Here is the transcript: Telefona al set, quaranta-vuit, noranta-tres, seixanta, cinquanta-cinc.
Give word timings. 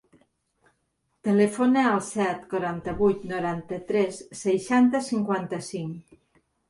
Telefona 1.27 1.83
al 1.89 2.01
set, 2.07 2.41
quaranta-vuit, 2.53 3.27
noranta-tres, 3.33 4.19
seixanta, 4.43 5.03
cinquanta-cinc. 5.13 6.23